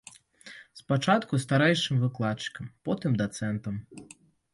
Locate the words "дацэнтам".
3.21-3.75